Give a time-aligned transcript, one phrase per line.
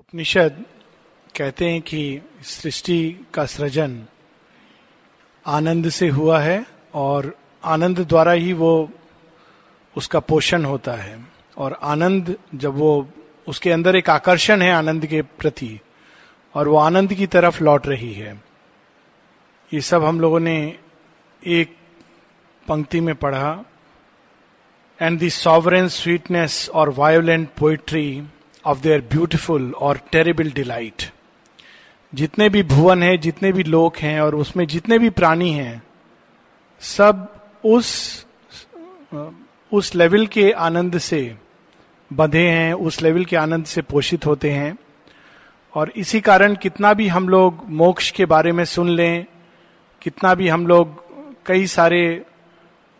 [0.00, 0.64] उपनिषद
[1.36, 4.06] कहते हैं कि सृष्टि का सृजन
[5.46, 8.90] आनंद से हुआ है और आनंद द्वारा ही वो
[9.96, 11.26] उसका पोषण होता है।
[11.58, 13.08] और आनंद जब वो
[13.48, 15.80] उसके अंदर एक आकर्षण है आनंद के प्रति
[16.54, 18.42] और वो आनंद की तरफ़ लौट रही है।
[19.74, 20.78] ये सब हम लोगों ने
[21.46, 21.76] एक
[22.68, 23.64] पंक्ति में पढ़ा।
[25.02, 28.22] एंड दी सॉवरेन स्वीटनेस और violent poetry
[28.64, 31.02] of their beautiful और टेरेबल डिलाइट
[32.12, 35.82] जितने भी भुवन है, जितने भी लोक हैं और उसमें जितने भी प्राणी हैं,
[36.80, 37.28] सब
[37.64, 38.26] उस
[39.72, 41.36] उस लेवल के आनंद से
[42.10, 44.76] बंधे हैं, उस लेवल के आनंद से पोषित होते हैं।
[45.74, 49.26] और इसी कारण कितना भी हम लोग मोक्ष के बारे में सुन लें,
[50.02, 51.02] कितना भी हम लोग
[51.46, 52.02] कई सारे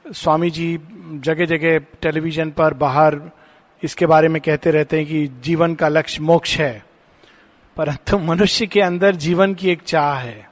[0.04, 0.78] स्वामी जी
[1.14, 3.20] जगह जगह टेलीविज़न पर बाहर
[3.82, 6.84] इसके बारे में कहते रहते हैं कि जीवन का लक्ष्य मोक्ष है,
[7.76, 10.48] परंतु मनुष्य के अंदर जीवन की एक चाह है।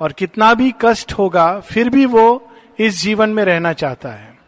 [0.00, 4.38] और कितना भी कष्ट होगा, फिर भी वो इस जीवन में रहना चाहता है।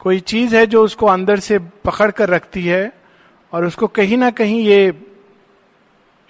[0.00, 2.92] कोई चीज़ है जो उसको अंदर से पकड़ कर रखती है,
[3.52, 4.92] और उसको कहीं ना कहीं ये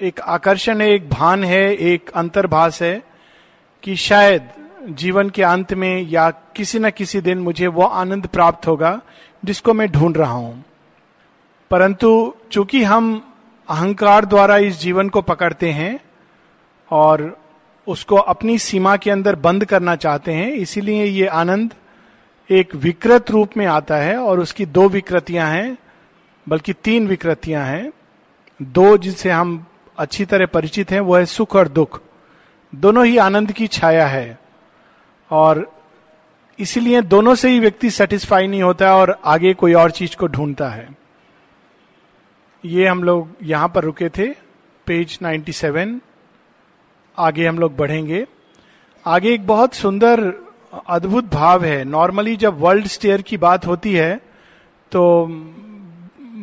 [0.01, 3.03] एक आकर्षण है, एक भान है, एक अंतर्भास है
[3.83, 4.49] कि शायद
[4.89, 9.01] जीवन के अंत में या किसी न किसी दिन मुझे वो आनंद प्राप्त होगा
[9.47, 10.65] जिसको मैं ढूंढ रहा हूँ।
[11.71, 13.35] परंतु चूँकि हम
[13.69, 16.01] अहंकार द्वारा इस जीवन को पकड़ते हैं
[16.91, 17.39] और
[17.87, 21.75] उसको अपनी सीमा के अंदर बंद करना चाहते हैं, इसीलिए ये आनंद
[22.51, 25.79] एक विकृत रूप में आता है और उसकी दो विकृतियाँ हैं,
[26.49, 27.93] बल्कि तीन विकृतियाँ हैं।
[28.63, 29.67] दो जिनसे हम
[29.99, 32.01] अच्छी तरह परिचित हैं, वो है सुख और दुख।
[32.75, 34.39] दोनों ही आनंद की छाया है।
[35.31, 35.76] और
[36.59, 40.69] इसीलिए दोनों से ही व्यक्ति सेटिस्फाई नहीं होता और आगे कोई और चीज़ को ढूंढता
[40.69, 40.89] है।
[42.65, 44.29] ये हम लोग यहाँ पर रुके थे
[44.87, 46.01] पेज 97
[47.19, 48.27] आगे हम लोग बढ़ेंगे।
[49.07, 50.33] आगे एक बहुत सुंदर,
[50.89, 54.17] अद्भुत भाव है। नॉर्मली जब वर्ल्ड स्टेयर की बात होती है
[54.93, 55.27] तो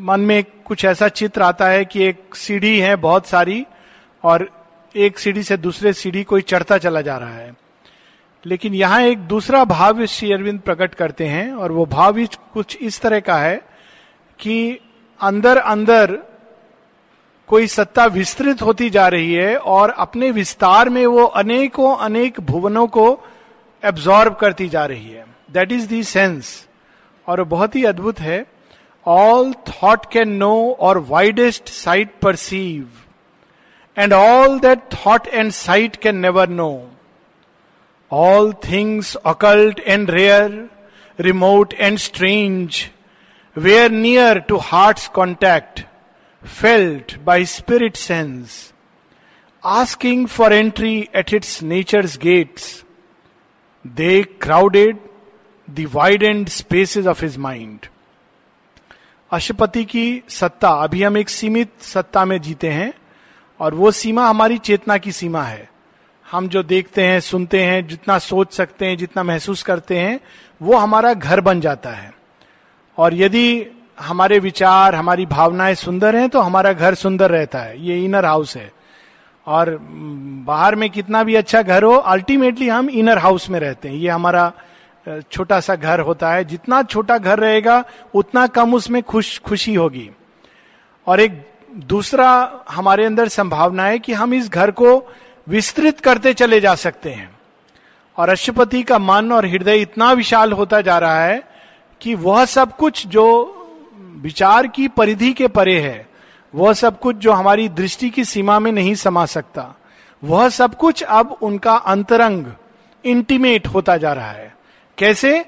[0.04, 3.66] मन में कुछ ऐसा चित्र आता है कि एक सीढ़ी है बहुत सारी
[4.24, 4.50] और
[4.96, 7.62] एक सीढ़ी से दूसरे सीढ़ी कोई चढ़ता चला जा रहा है।
[8.44, 12.20] लेकिन यहाँ एक दूसरा भाव श्री अरविंद प्रकट करते हैं, और वो भाव
[12.54, 13.56] कुछ इस तरह का है
[14.40, 14.80] कि
[15.20, 16.18] अंदर अंदर
[17.50, 22.88] कोई सत्ता विस्तृत होती जा रही है, और अपने विस्तार में वो अनेकों अनेक भुवनों
[22.88, 23.08] को
[23.84, 26.68] एब्जॉर्ब करती जा रही है। दैट इज़ दी सेंस
[27.28, 28.46] और बहुत ही अद्भुत है।
[29.06, 32.90] ऑल थॉट कैन नो और widest sight perceive
[33.98, 36.72] and all that thought and sight can never know
[38.13, 40.69] all things occult and rare
[41.19, 42.90] remote and strange
[43.57, 45.79] where near to heart contact
[46.47, 48.74] felt by spirit sense
[49.66, 52.85] asking for entry at its nature gates
[53.88, 54.97] they crowded
[55.69, 57.80] died and spaces of his mind
[59.31, 62.94] Ashwapati की सत्ता, अभी हम एक सीमित सत्ता में जीते हैं,
[63.59, 65.69] और वो सीमा हमारी चेतना की सीमा है।
[66.34, 70.20] हम जो देखते हैं, सुनते हैं, जितना सोच सकते हैं, जितना महसूस करते हैं,
[70.62, 72.14] वो हमारा घर बन जाता है।
[72.98, 73.66] और यदि
[74.00, 78.58] हमारे विचार, हमारी भावनाएँ सुंदर हैं तो हमारा घर सुंदर रहता है। ये इनर हाउस
[78.58, 78.72] है।
[79.48, 79.78] और
[80.46, 84.10] बाहर में कितना भी अच्छा घर हो अल्टीमेटली हम इनर हाउस में रहते हैं। ये
[84.10, 84.52] हमारा
[85.32, 87.84] छोटा सा घर होता है। जितना छोटा घर रहेगा,
[88.14, 90.10] उतना कम उसमें खुश, खुशी होगी।
[91.08, 95.14] और एक दूसरा हमारे अंदर संभावना है कि हम इस घर को
[95.48, 97.30] विस्तृत करते चले जा सकते हैं।
[98.18, 101.44] और अशुपति का मन और हृदय इतना विशाल होता जा रहा है
[102.02, 103.26] कि वह सब कुछ जो
[104.16, 106.08] विचार की परिधि के परे है,
[106.56, 109.76] वह सब कुछ जो हमारी दृष्टि की सीमा में नहीं समा सकता,
[110.24, 112.46] वह सब कुछ अब उनका अंतरंग
[113.06, 114.56] इंटीमेट होता जा रहा है।
[114.98, 115.46] कैसे?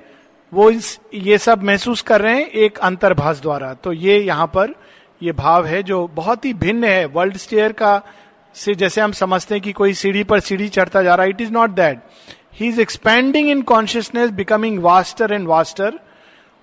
[0.53, 4.73] वो इस, ये सब महसूस कर रहे हैं एक अंतर्भाष द्वारा। तो ये यहाँ पर
[5.23, 8.01] ये भाव है जो बहुत ही भिन्न है। वर्ल्ड स्टेयर का
[8.56, 11.42] से जैसे हम समझते हैं कि कोई सीढ़ी पर सीढ़ी चढ़ता जा रहा है it
[11.42, 12.00] is not that
[12.54, 16.00] he is expanding in consciousness becoming vaster and vaster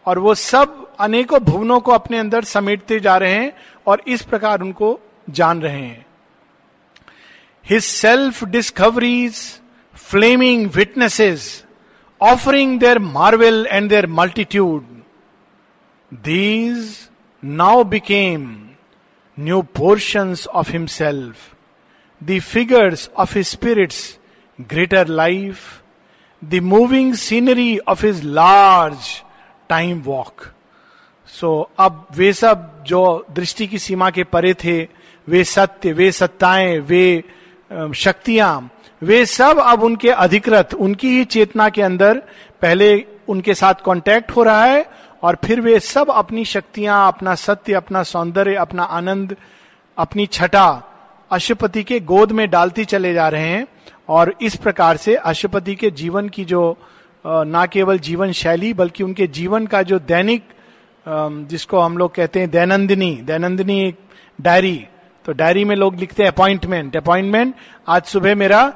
[0.06, 3.52] और वो सब अनेकों भुवनों को अपने अंदर समेटते जा रहे हैं
[3.86, 5.00] और इस प्रकार उनको
[5.30, 6.06] जान रहे हैं।
[7.68, 9.60] His self discoveries
[9.94, 11.64] flaming witnesses
[12.20, 14.86] offering their marvel and their multitude
[16.14, 17.08] these
[17.44, 18.66] now became
[19.40, 21.36] new portions of himself
[22.22, 24.18] the figures of his spirit's
[24.70, 25.82] greater life
[26.44, 29.22] the moving scenery of his large
[29.68, 30.50] time walk
[31.28, 34.88] so अब वे सब जो दृष्टि की सीमा के परे थे,
[35.28, 37.24] वे सत्य, वे सत्ताएँ, वे
[37.94, 38.70] शक्तियाँ,
[39.02, 42.22] वे सब अब उनके अधिकृत, उनकी ही चेतना के अंदर
[42.62, 44.90] पहले उनके साथ कांटेक्ट हो रहा है
[45.22, 49.36] और फिर वे सब अपनी शक्तियाँ, अपना सत्य, अपना सौंदर्य, अपना आनंद,
[49.98, 50.91] अपनी छटा
[51.32, 53.66] अशुपति के गोद में डालती चले जा रहे हैं
[54.08, 56.76] और इस प्रकार से अशुपति के जीवन की जो
[57.24, 60.42] ना केवल जीवन शैली, बल्कि उनके जीवन का जो दैनिक
[61.06, 63.98] जिसको हम लोग कहते हैं दैनंदिनी दैनंदिनी एक
[64.38, 64.84] डायरी
[65.24, 67.54] तो डायरी में लोग लिखते हैं अपॉइंटमेंट। अपॉइंटमेंट,
[67.88, 68.72] आज सुबह मेरा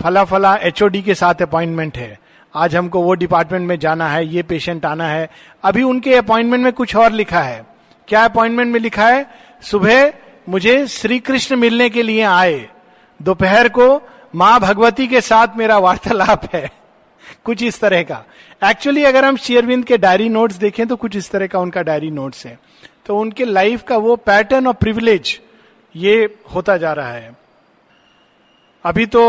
[0.00, 2.18] फला फला एचओडी के साथ अपॉइंटमेंट है।
[2.54, 5.28] आज हमको वो डिपार्टमेंट में जाना है, ये पेशेंट आना है।
[5.64, 7.64] अभी उनके अपॉइंटमेंट में कुछ और लिखा है।
[8.08, 9.26] क्या अपॉइंटमेंट में लिखा है?
[9.62, 10.12] सुबह
[10.48, 12.68] मुझे श्री कृष्ण मिलने के लिए आए।
[13.20, 14.02] दोपहर को
[14.34, 16.70] माँ भगवती के साथ मेरा वार्तालाप है।
[17.44, 18.22] कुछ इस तरह का।
[18.64, 22.10] एक्चुअली अगर हम शेयरविंद के डायरी नोट्स देखें तो कुछ इस तरह का उनका डायरी
[22.10, 22.58] नोट्स है।
[23.06, 25.40] तो उनके लाइफ का वो पैटर्न ऑफ़ प्रिविलेज
[25.96, 27.36] ये होता जा रहा है।
[28.84, 29.22] अभी तो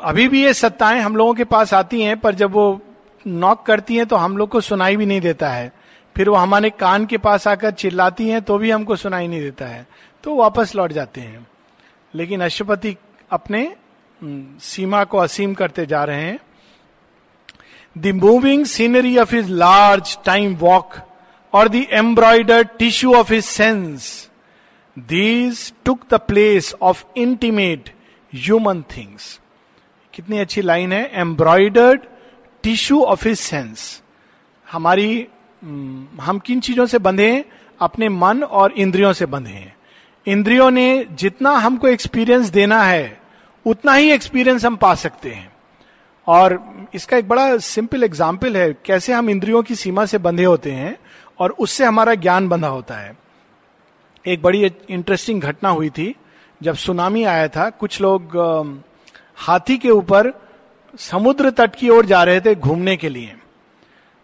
[0.00, 2.80] अभी भी ये सत्ताएँ हम लोगों के पास आती हैं, पर जब वो
[3.26, 5.72] नॉक करती हैं तो हम लोग को सुनाई भी नहीं देता है।
[6.16, 9.66] फिर वो हमारे कान के पास आकर चिल्लाती हैं तो भी हमको सुनाई नहीं देता
[9.66, 9.86] है।
[10.24, 11.46] तो वापस लौट जाते हैं।
[12.14, 12.96] लेकिन अशुपति
[13.30, 13.76] अपने
[14.60, 16.38] सीमा को असीम करते जा रहे हैं।
[17.98, 20.94] The moving scenery of his large time walk
[21.52, 24.30] और the embroidered tissue of his sense
[24.98, 27.90] these took the place of intimate
[28.32, 29.40] human things
[30.14, 32.00] कितनी अच्छी लाइन है embroidered
[32.62, 34.02] tissue of his sense
[34.72, 35.26] हमारी
[36.20, 37.44] हम किन चीज़ों से बंधे हैं?
[37.80, 39.73] अपने मन और इंद्रियों से बंधे हैं।
[40.26, 43.20] इंद्रियों ने जितना हमको एक्सपीरियंस देना है,
[43.66, 45.52] उतना ही एक्सपीरियंस हम पा सकते हैं।
[46.26, 50.72] और इसका एक बड़ा सिंपल एग्ज़ाम्पल है, कैसे हम इंद्रियों की सीमा से बंधे होते
[50.72, 50.96] हैं
[51.38, 53.16] और उससे हमारा ज्ञान बंधा होता है।
[54.24, 56.14] एक बड़ी इंटरेस्टिंग घटना हुई थी,
[56.60, 58.36] जब सुनामी आया था, कुछ लोग
[59.36, 60.32] हाथी के ऊपर
[60.98, 63.34] समुद्र तट की ओर जा रहे थे घूमने के लिए।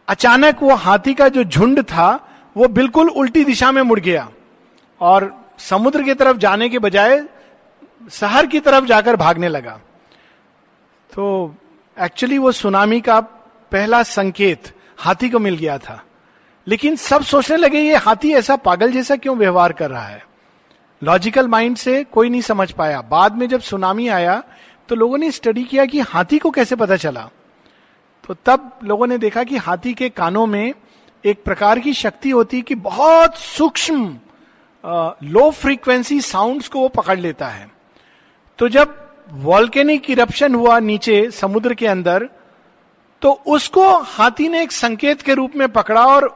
[0.08, 2.08] अचानक वो हाथी का जो झुंड था,
[2.56, 4.29] वो बिल्कुल उल्टी दिशा में मुड़ गया
[5.00, 7.22] और समुद्र की तरफ़ जाने के बजाय
[8.10, 9.80] शहर की तरफ़ जाकर भागने लगा।
[11.12, 11.54] तो
[12.00, 13.20] एक्चुअली वो सुनामी का
[13.72, 16.02] पहला संकेत हाथी को मिल गया था।
[16.66, 20.24] लेकिन सब सोचने लगे, ये हाथी ऐसा पागल जैसा क्यों व्यवहार कर रहा है?
[21.02, 24.42] लॉजिकल माइंड से कोई नहीं समझ पाया। बाद में जब सुनामी आया
[24.88, 27.28] तो लोगों ने स्टडी किया कि हाथी को कैसे पता चला।
[28.28, 30.72] तो तब लोगों ने देखा कि हाथी के कानों में
[31.24, 34.18] एक प्रकार की शक्ति होती कि बहुत सूक्ष्म
[34.84, 37.70] लो फ्रीक्वेंसी साउंड्स को वो पकड़ लेता है।
[38.58, 38.96] तो जब
[39.30, 42.28] वॉल्केनिक इरप्शन हुआ नीचे समुद्र के अंदर
[43.22, 46.28] तो उसको हाथी ने एक संकेत के रूप में पकड़ा और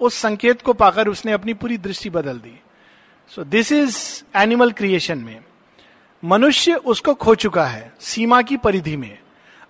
[0.00, 2.60] उस संकेत को पाकर उसने अपनी पूरी दृष्टि बदल दी।
[3.32, 3.98] So this is
[4.36, 5.38] animal creation में।
[6.22, 9.18] मनुष्य उसको खो चुका है, सीमा की परिधि में।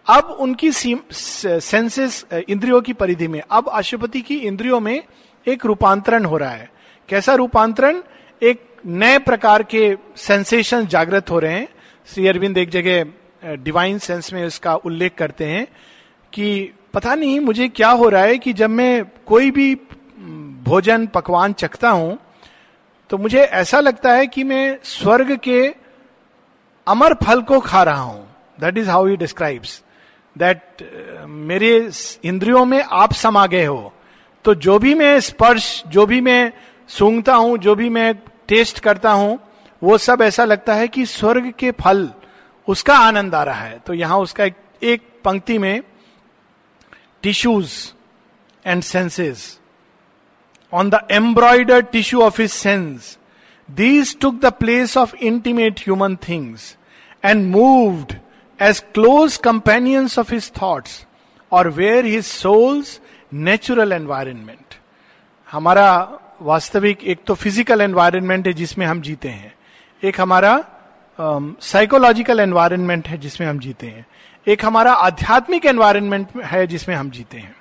[0.07, 5.03] अब उनकी सेंसेस इंद्रियों की परिधि में। अब अशुपति की इंद्रियों में
[5.47, 6.71] एक रूपांतरण हो रहा है।
[7.09, 8.03] कैसा रूपांतरण?
[8.43, 11.69] एक नए प्रकार के सेंसेशन जागृत हो रहे हैं।
[12.09, 15.67] श्री अरविंद एक जगह डिवाइन सेंस में इसका उल्लेख करते हैं
[16.33, 19.75] कि पता नहीं मुझे क्या हो रहा है कि जब मैं कोई भी
[20.65, 22.19] भोजन, पकवान चखता हूँ
[23.11, 25.67] तो मुझे ऐसा लगता है कि मैं स्वर्ग के
[26.87, 28.27] अमर फल को खा रहा हूँ।
[28.61, 29.83] That is how he describes
[30.37, 30.83] that
[31.27, 31.91] मेरे
[32.25, 33.93] इंद्रियों में आप समा गए हो।
[34.45, 36.53] तो जो भी मैं स्पर्श, जो भी मैं
[36.89, 38.15] सूंघता हूँ जो भी मैं
[38.49, 39.39] टेस्ट करता हूँ
[39.83, 42.11] वो सब ऐसा लगता है कि स्वर्ग के फल
[42.69, 45.83] उसका आनंद आ रहा है। तो यहाँ उसका एक, एक पंक्ति में
[47.23, 47.93] tissues
[48.67, 49.61] and senses
[50.75, 53.19] on the embroidered tissue of his sense
[53.77, 56.77] These took the place of intimate human things
[57.25, 58.21] and moved
[58.61, 61.05] as close companions of his thoughts
[61.53, 63.01] or were his soul's
[63.35, 64.75] natural environment
[65.53, 69.55] हमारा वास्तविक एक तो physical environment है जिसमें हम जीते हैं।
[70.03, 70.65] एक हमारा
[71.19, 74.07] साइकोलॉजिकल एनवायरनमेंट है जिसमें हम जीते हैं।
[74.47, 77.55] एक हमारा आध्यात्मिक एनवायरनमेंट है जिसमें हम जीते हैं।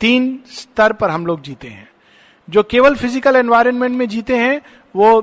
[0.00, 1.88] तीन स्तर पर हम लोग जीते हैं।
[2.48, 4.60] जो केवल फ़िज़िकल एनवायरनमेंट में जीते हैं,
[4.94, 5.20] वो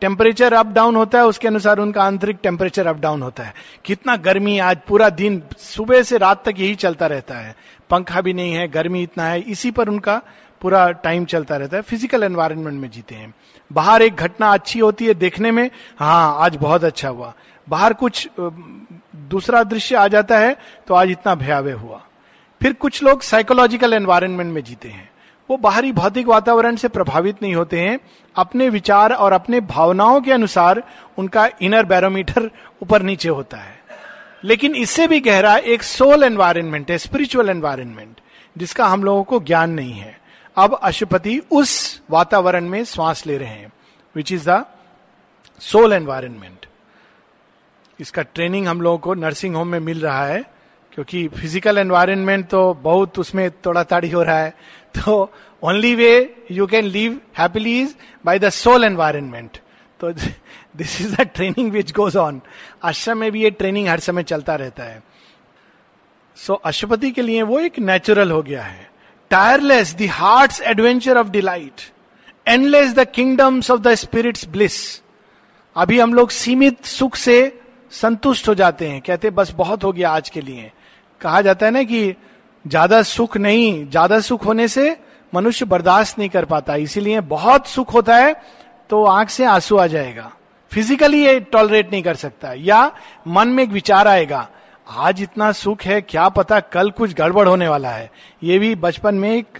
[0.00, 3.54] टेम्परेचर अप डाउन होता है, उसके अनुसार उनका आंतरिक टेम्परेचर अप डाउन होता है।
[3.84, 7.54] कितना गर्मी आज पूरा दिन, सुबह से रात तक यही चलता रहता है।
[7.90, 10.20] पंखा भी नहीं है, गर्मी इतना है, इसी पर उनका
[10.62, 13.32] पूरा टाइम चलता रहता है। फ़िज़िकल एनवायरनमेंट में जीते हैं।
[13.70, 17.32] बाहर एक घटना अच्छी होती है देखने में हाँ आज बहुत अच्छा हुआ।
[17.68, 20.56] बाहर कुछ दूसरा दृश्य आ जाता है
[20.88, 22.00] तो आज इतना भयावह हुआ।
[22.60, 25.08] फिर कुछ लोग साइकोलॉजिकल एनवायरनमेंट में जीते हैं।
[25.50, 27.98] वो बाहरी भौतिक वातावरण से प्रभावित नहीं होते हैं।
[28.36, 30.82] अपने विचार और अपने भावनाओं के अनुसार
[31.18, 32.50] उनका इनर बैरोमीटर
[32.82, 33.78] ऊपर नीचे होता है।
[34.44, 38.20] लेकिन इससे भी गहरा एक सोल एनवायरमेंट है स्पिरिचुअल एनवायरमेंट
[38.56, 40.18] जिसका हम लोगों को ज्ञान नहीं है।
[40.56, 43.72] अब अशुपति उस वातावरण में श्वास ले रहे हैं
[44.16, 44.66] which is the
[45.60, 46.66] soul environment
[48.00, 50.42] इसका ट्रेनिंग हम लोगों को नर्सिंग होम में मिल रहा है
[50.92, 54.50] क्योंकि फ़िज़िकल एनवायरमेंट तो बहुत उसमें तोड़ा ताड़ी हो रहा है
[54.94, 59.58] तो only way you can live happily is by the soul environment
[60.00, 62.42] तो this is the training which goes on
[62.84, 65.02] ashram में भी ये ट्रेनिंग हर समय चलता रहता है।
[66.36, 68.89] सो so, अशुपति के लिए वो एक नेचुरल हो गया है।
[69.30, 71.80] Tireless the heart adventure of delight
[72.46, 74.78] endless the kingdoms of the spirit's bliss
[75.76, 77.36] अभी हम लोग सीमित सुख से
[77.92, 80.70] संतुष्ट हो जाते हैं। कहते बस बहुत हो गया आज के लिए।
[81.20, 82.14] कहा जाता है ना कि
[82.64, 84.96] ज़्यादा सुख नहीं, ज़्यादा सुख होने से
[85.32, 88.34] मनुष्य बर्दाश्त नहीं कर पाता। इसीलिए बहुत सुख होता है
[88.90, 90.30] तो आँख से आँसू आ जाएगा।
[90.72, 92.90] फिजिकली ये टॉलरेट नहीं कर सकता। या
[93.28, 94.48] मन में एक विचार आएगा
[94.90, 98.10] आज इतना सुख है, क्या पता कल कुछ गड़बड़ होने वाला है।
[98.42, 99.58] ये भी बचपन में एक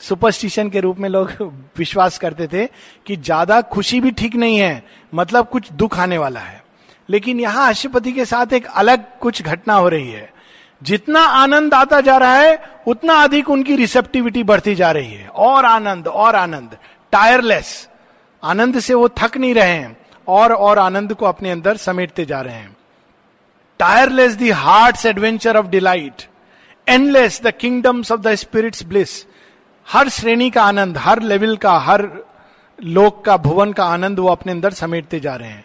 [0.00, 1.30] सुपरस्टिशन के रूप में लोग
[1.78, 2.66] विश्वास करते थे
[3.06, 4.82] कि ज़्यादा खुशी भी ठीक नहीं है
[5.12, 6.62] मतलब कुछ दुख आने वाला है।
[7.08, 10.28] लेकिन यहाँ अशुपति के साथ एक अलग कुछ घटना हो रही है।
[10.82, 15.64] जितना आनंद आता जा रहा है, उतना अधिक उनकी रिसेप्टिविटी बढ़ती जा रही है। और
[15.66, 16.76] आनंद और आनंद
[17.12, 17.88] टायरलेस
[18.42, 22.40] आनंद से वो थक नहीं रहे हैं, और और आनंद को अपने अंदर समेटते जा
[22.40, 22.76] रहे हैं।
[23.80, 26.22] Tireless the heart's adventure of delight
[26.86, 29.24] endless the kingdoms of the spirit's bliss
[29.88, 32.08] हर श्रेणी का आनंद, हर लेवल का, हर
[32.78, 35.64] लोक का, भुवन का आनंद वो अपने अंदर समेटते जा रहे हैं।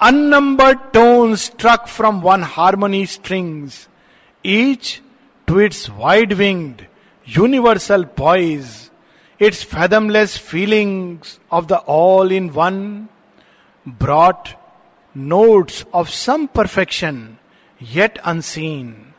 [0.00, 3.68] Unbar tone struck from one harmony string
[4.44, 5.00] each
[5.48, 6.82] to its wide winged
[7.26, 8.66] universal poise
[9.40, 11.18] its fathomless feeling
[11.52, 12.78] of the all in one
[13.86, 14.48] broad
[15.16, 17.26] notes of some perfection
[17.80, 19.14] yet unseen,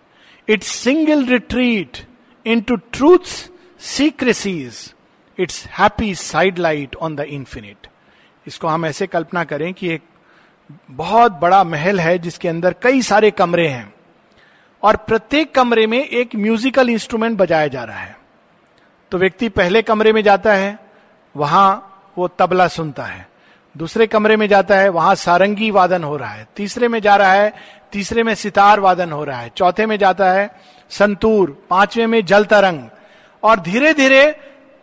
[0.47, 2.05] its single retreat
[2.45, 3.49] into truth's
[3.79, 4.93] secrecies,
[5.37, 7.87] its happy sidelight on the infinite.
[8.47, 10.01] इसको हम ऐसे कल्पना करें कि एक
[10.91, 13.93] बहुत बड़ा महल है जिसके अंदर कई सारे कमरे हैं
[14.83, 18.17] और प्रत्येक कमरे में एक म्यूजिकल इंस्ट्रूमेंट बजाया जा रहा है।
[19.11, 20.79] तो व्यक्ति पहले कमरे में जाता है
[21.35, 23.29] वहाँ वो तबला सुनता है।
[23.77, 27.31] दूसरे कमरे में जाता है वहाँ सारंगी वादन हो रहा है। तीसरे में जा रहा
[27.31, 27.53] है
[27.91, 30.49] तीसरे में सितार वादन हो रहा है, चौथे में जाता है
[30.89, 32.83] संतूर, पांचवे में जल तरंग,
[33.43, 34.23] और धीरे धीरे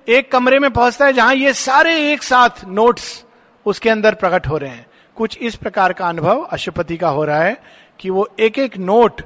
[0.09, 3.25] एक कमरे में पहुँचता है जहाँ ये सारे एक साथ नोट्स
[3.67, 7.43] उसके अंदर प्रकट हो रहे हैं। कुछ इस प्रकार का अनुभव अशुपति का हो रहा
[7.43, 7.57] है
[8.01, 9.23] कि वो एक एक नोट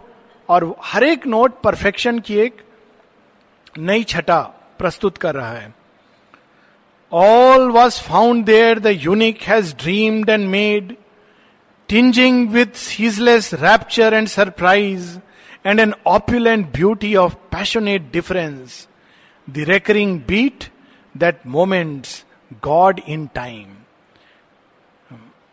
[0.48, 2.62] और हर एक नोट परफेक्शन की एक
[3.78, 4.40] नई छटा
[4.78, 5.74] प्रस्तुत कर रहा है।
[7.12, 10.96] All was found there the unique has dreamed and made
[11.88, 15.18] tinging with ceaseless rapture and surprise
[15.66, 18.88] and an opulent beauty of passionate difference
[19.50, 20.64] the recurring beat
[21.16, 22.24] that moments
[22.64, 23.66] God in time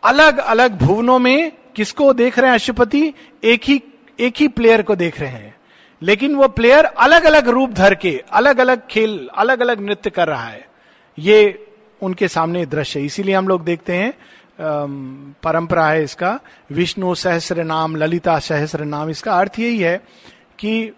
[0.04, 3.13] अलग अलग भुवनों में किसको देख रहे हैं अशुपति
[3.44, 3.82] एक ही
[4.20, 5.56] एक ही player को देख रहे हैं।
[6.01, 10.27] लेकिन वो प्लेयर अलग अलग रूप धर के, अलग अलग खेल, अलग अलग नृत्य कर
[10.27, 10.68] रहा है।
[11.20, 11.68] ये
[12.01, 14.13] उनके सामने दृश्य इसीलिए हम लोग देखते हैं
[14.62, 16.40] परंपरा है इसका
[16.72, 19.98] विष्णु सहस्र नाम, ललिता सहस्र नाम, इसका अर्थ यही है
[20.60, 20.92] कि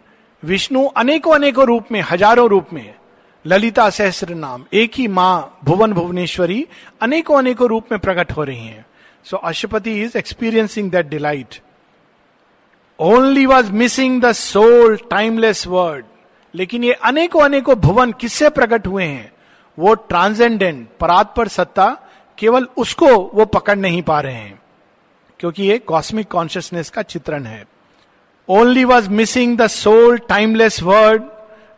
[0.44, 2.96] विष्णु अनेकों अनेकों रूप में, हज़ारों रूप में
[3.46, 6.68] ललिता सहस्र नाम, एक ही माँ भुवन भुवनेश्वरी
[7.02, 8.86] अनेकों अनेकों रूप में प्रकट हो रही हैं
[9.26, 11.60] So Ashwapati is experiencing that delight.
[13.00, 16.04] Only was missing the soul timeless word.
[16.56, 19.32] लेकिन ये अनेकों अनेकों भुवन किससे प्रकट हुए हैं
[19.78, 21.98] वो ट्रांसेंडेंट परात्पर सत्ता
[22.38, 24.60] केवल उसको वो पकड़ नहीं पा रहे हैं,
[25.40, 27.66] क्योंकि ये कॉस्मिक कॉन्शियसनेस का चित्रण है।
[28.50, 31.24] Only was missing the soul timeless word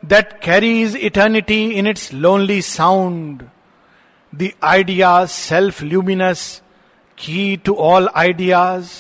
[0.04, 3.44] that carries eternity in its lonely sound
[4.34, 6.62] the idea self luminous
[7.18, 8.92] key to all ideas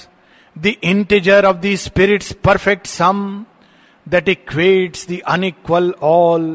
[0.55, 3.45] the integer of the Spirit's perfect sum
[4.07, 6.49] that equates the unequal all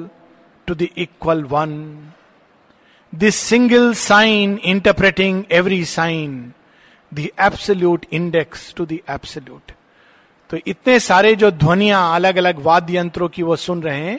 [0.66, 1.76] to the equal one.
[3.14, 6.52] This single sign interpreting every sign,
[7.12, 9.72] the absolute index to the absolute.
[10.50, 14.18] तो इतने सारे जो ध्वनिया अलग अलग वाद्य यंत्रों की वो सुन रहे हैं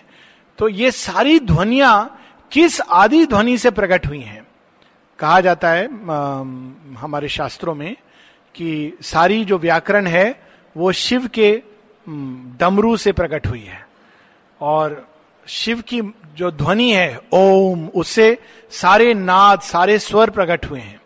[0.59, 1.91] तो ये सारी ध्वनिया
[2.51, 4.45] किस आदि ध्वनि से प्रकट हुई हैं
[5.19, 6.17] कहा जाता है आ,
[7.01, 7.95] हमारे शास्त्रों में
[8.55, 10.27] कि सारी जो व्याकरण है
[10.75, 11.51] वो शिव के
[12.07, 13.85] डमरू से प्रकट हुई है
[14.61, 15.14] और
[15.47, 16.01] शिव की
[16.35, 18.37] जो ध्वनि है, ओम उससे
[18.71, 21.01] सारे नाद, सारे स्वर प्रकट हुए हैं।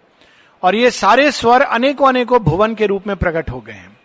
[0.63, 3.98] और ये सारे स्वर अनेकों अनेकों भुवन के रूप में प्रकट हो गए हैं।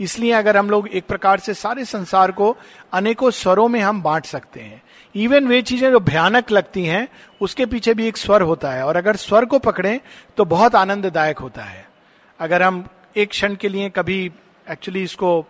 [0.00, 2.56] इसलिए अगर हम लोग एक प्रकार से सारे संसार को
[2.92, 4.82] अनेकों स्वरों में हम बांट सकते हैं
[5.14, 7.08] इवन वे चीज़ें जो भयानक लगती हैं,
[7.40, 10.00] उसके पीछे भी एक स्वर होता है। और अगर स्वर को पकड़ें
[10.36, 11.88] तो बहुत आनंददायक होता है।
[12.40, 12.84] अगर हम
[13.16, 14.30] एक क्षण के लिए कभी
[14.70, 15.44] एक्चुअली इसको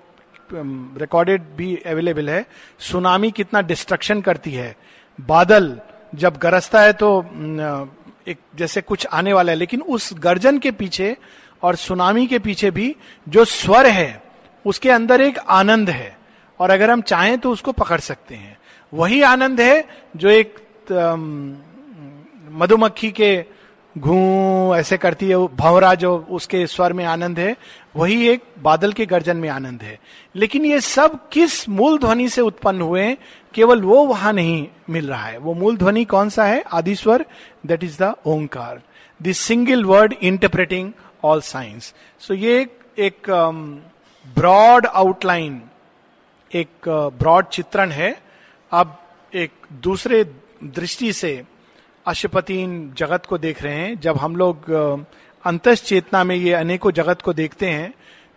[0.53, 2.45] रिकॉर्डेड भी अवेलेबल है।
[2.81, 4.75] सुनामी कितना डिस्ट्रक्शन करती है।
[5.19, 5.79] बादल
[6.15, 7.09] जब गरजता है तो
[8.29, 11.17] एक जैसे कुछ आने वाला है। लेकिन उस गर्जन के पीछे
[11.63, 12.95] और सुनामी के पीछे भी
[13.27, 14.23] जो स्वर है,
[14.65, 16.17] उसके अंदर एक आनंद है।
[16.61, 18.57] और अगर हम चाहें तो उसको पकड़ सकते हैं।
[18.93, 19.85] वही आनंद है
[20.17, 20.55] जो एक
[22.53, 23.45] मधुमक्खी के
[23.99, 27.57] घू ऐसे करती है भंवरा जो उसके स्वर में आनंद है।
[27.97, 29.99] वही एक बादल के गर्जन में आनंद है।
[30.35, 33.17] लेकिन ये सब किस मूल ध्वनि से उत्पन्न हुए
[33.55, 36.63] केवल वो वहाँ नहीं मिल रहा है। वो मूल ध्वनि कौन सा है?
[36.63, 37.25] आदि स्वर
[37.67, 38.83] that is the Omkar.
[39.21, 40.93] This single word interpreting
[41.25, 43.31] all science so ये एक,
[44.27, 45.63] ब्रॉड um, आउटलाइन
[46.55, 48.17] एक ब्रॉड uh, चित्रण है।
[48.73, 48.99] अब
[49.35, 50.25] एक दूसरे
[50.65, 51.43] दृष्टि से
[52.07, 52.57] अशुपति
[52.99, 54.71] जगत को देख रहे हैं। जब हम लोग
[55.45, 57.93] अंत चेतना में ये अनेकों जगत को देखते हैं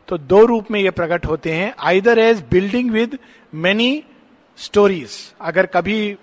[0.07, 3.17] तो दो रूप में ये प्रकट होते हैं। Either as building with
[3.53, 4.03] many
[4.57, 5.17] storeys.
[5.41, 6.17] अगर कभी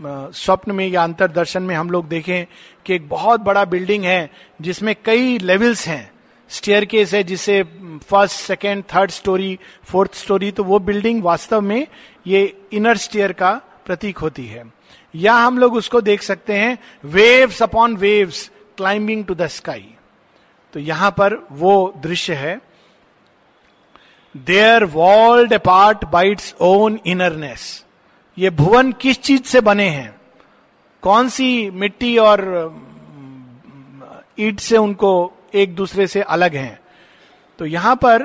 [0.00, 2.46] स्वप्न में या अंतर दर्शन में हम लोग देखें
[2.86, 4.30] कि एक बहुत बड़ा बिल्डिंग है,
[4.60, 6.10] जिसमें कई लेवल्स हैं।
[6.50, 11.86] स्टेयर केस है जिसे first, second, third storey, fourth storey तो वो बिल्डिंग वास्तव में
[12.26, 12.42] ये
[12.72, 13.52] इनर स्टेयर का
[13.86, 14.64] प्रतीक होती है।
[15.14, 19.88] या हम लोग उसको देख सकते हैं waves upon waves climbing to the sky
[20.74, 22.60] तो यहाँ पर वो दृश्य है।
[24.36, 27.84] There walled apart by its own innerness
[28.38, 30.20] ये भुवन किस चीज़ से बने हैं?
[31.02, 32.40] कौन सी मिट्टी और,
[34.38, 36.80] ईट से उनको एक दूसरे से अलग हैं?
[37.58, 38.22] तो यहाँ पर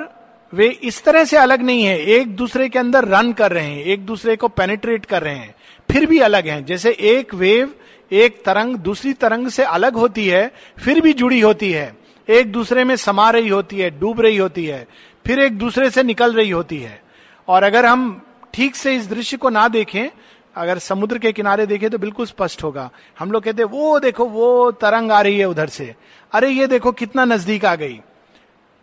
[0.54, 3.84] वे इस तरह से अलग नहीं है। एक दूसरे के अंदर रन कर रहे हैं,
[3.84, 5.55] एक दूसरे को पेनिट्रेट कर रहे हैं।
[5.96, 7.74] फिर भी अलग हैं। जैसे एक वेव
[8.12, 11.98] एक तरंग दूसरी तरंग से अलग होती है, फिर भी जुड़ी होती है।
[12.30, 14.88] एक दूसरे में समा रही होती है, डूब रही होती है,
[15.28, 17.02] फिर एक दूसरे से निकल रही होती है।
[17.48, 18.22] और अगर हम
[18.54, 20.08] ठीक से इस दृश्य को ना देखें,
[20.56, 24.72] अगर समुद्र के किनारे देखें तो बिल्कुल स्पष्ट होगा। हम लोग कहते वो देखो, वो
[24.72, 25.96] तरंग आ रही है उधर से।
[26.32, 28.02] अरे, ये देखो कितना नज़दीक आ गई।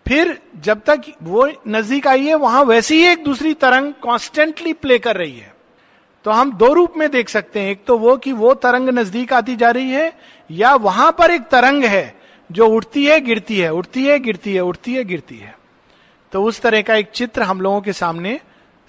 [0.08, 4.98] फिर जब तक वो नज़दीक आई है, वहाँ वैसी ही एक दूसरी तरंग कॉन्स्टेंटली प्ले
[4.98, 5.51] कर रही है।
[6.24, 9.32] तो हम दो रूप में देख सकते हैं। एक तो वो कि वो तरंग नज़दीक
[9.32, 10.12] आती जा रही है,
[10.50, 12.14] या वहाँ पर एक तरंग है,
[12.50, 15.54] जो उठती है, गिरती है, उठती है, गिरती है, उठती है, गिरती है।
[16.32, 18.38] तो उस तरह का एक चित्र हम लोगों के सामने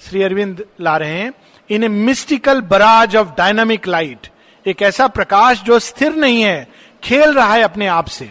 [0.01, 1.33] श्री अरविंद ला रहे हैं।
[1.69, 4.27] In a mystical barrage of dynamic light
[4.65, 6.67] एक ऐसा प्रकाश जो स्थिर नहीं है,
[7.03, 8.29] खेल रहा है अपने आप से।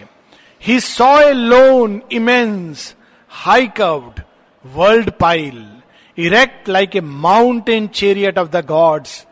[0.62, 2.94] He saw a lone immense
[3.30, 4.22] high curved
[4.64, 5.64] world pile
[6.18, 9.26] erect like a mountain chariot of the gods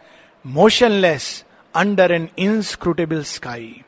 [0.47, 3.83] motionless under an inscrutable sky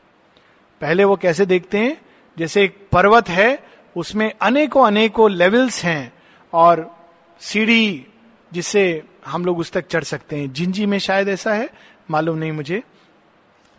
[0.81, 2.01] पहले वो कैसे देखते हैं?
[2.37, 3.63] जैसे एक पर्वत है,
[3.95, 6.13] उसमें अनेकों अनेकों लेवल्स हैं
[6.53, 6.97] और
[7.39, 8.07] सीढ़ी
[8.53, 11.69] जिससे हम लोग उस तक चढ़ सकते हैं। जिंजी में शायद ऐसा है?
[12.11, 12.83] मालूम नहीं मुझे।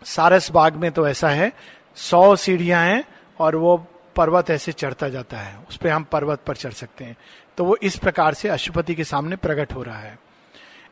[0.05, 1.53] सारस बाग में तो ऐसा है।
[1.95, 3.03] सौ सीढ़ियाँ हैं
[3.39, 7.17] और वो पर्वत ऐसे चढ़ता जाता है। उस पर हम पर्वत पर चढ़ सकते हैं।
[7.57, 10.17] तो वो इस प्रकार से अशुपति के सामने प्रकट हो रहा है।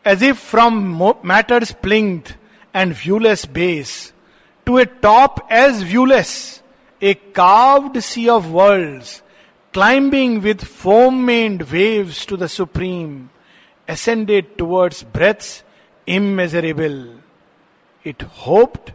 [0.07, 0.73] As if from
[1.25, 2.21] matter's plinth
[2.75, 4.13] and viewless base
[4.65, 6.63] to a top as viewless
[7.03, 9.03] a carved sea of world
[9.73, 13.29] climbing with foam made wave to the supreme
[13.87, 15.63] ascended towards breaths
[16.07, 17.17] immeasurable
[18.05, 18.91] it hoped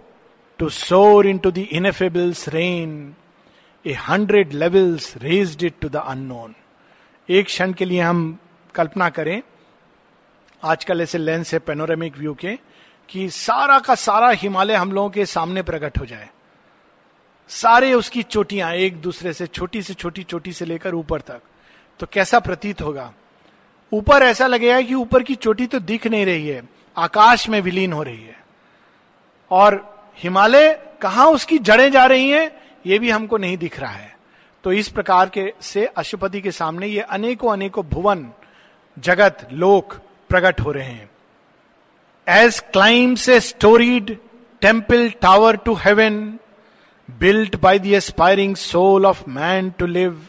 [0.59, 3.14] to soar into the ineffable's reign
[3.87, 6.54] a hundred levels raise it to the unknown
[7.31, 8.38] एक क्षण के लिए हम
[8.75, 9.43] कल्पना करें,
[10.64, 12.59] आजकल ऐसे lens है panoramic view के,
[13.09, 16.31] कि सारा का सारा हिमालय हम लोगों के सामने प्रकट हो जाए।
[17.49, 21.41] सारे उसकी चोटियाँ एक दूसरे से, छोटी से छोटी, चोटी से लेकर ऊपर तक।
[22.01, 23.12] तो कैसा प्रतीत होगा?
[23.93, 27.93] ऊपर ऐसा लगेगा कि ऊपर की चोटी तो दिख नहीं रही है, आकाश में विलीन
[27.93, 28.37] हो रही है।
[29.51, 32.51] और हिमालय कहा उसकी जड़ें जा रही हैं,
[32.87, 34.17] ये भी हमको नहीं दिख रहा है।
[34.64, 38.31] तो इस प्रकार के से अशुपति के सामने ये अनेकों अनेकों भुवन
[38.97, 39.94] जगत लोक
[40.29, 41.11] प्रकट हो रहे हैं।
[42.27, 44.16] As climbs a storied
[44.61, 46.18] temple tower to heaven
[47.09, 50.27] built by the aspiring soul of man to live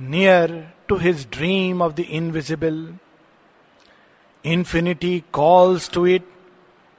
[0.00, 2.94] near to his dream of the invisible
[4.44, 6.24] infinity calls to it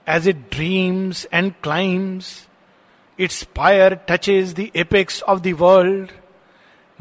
[0.08, 2.49] as it dreams and climbs
[3.20, 6.08] its fire touches the apex of the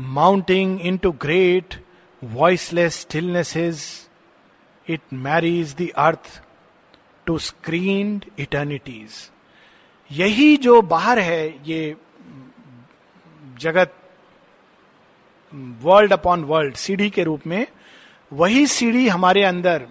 [0.01, 1.85] mounting into great
[2.25, 4.09] voiceless stillnesses
[4.89, 6.43] it marries the earth
[7.27, 9.31] to screen eternities
[10.13, 11.97] यही जो बाहर है, ये
[13.59, 13.95] जगत
[15.55, 17.67] world upon world सीढ़ी के रूप में,
[18.33, 19.87] वही सीढ़ी हमारे अंदर,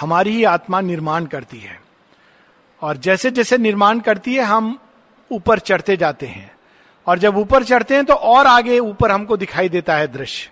[0.00, 1.80] हमारी ही आत्मा निर्माण करती है।
[2.82, 4.78] और जैसे जैसे निर्माण करती है, हम
[5.32, 6.50] ऊपर चढ़ते जाते हैं।
[7.06, 10.50] और जब ऊपर चढ़ते हैं तो और आगे ऊपर हमको दिखाई देता है दृश्य।